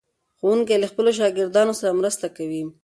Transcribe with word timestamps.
ښوونکی 0.39 0.75
له 0.81 0.87
خپلو 0.91 1.09
شاګردانو 1.19 1.73
سره 1.79 1.97
مرسته 1.99 2.25
کوي. 2.37 2.63